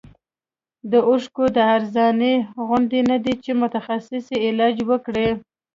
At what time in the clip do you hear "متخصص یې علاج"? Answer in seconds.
3.61-4.75